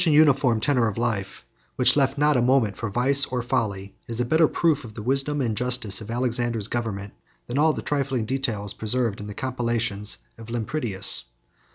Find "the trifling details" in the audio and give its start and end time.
7.73-8.73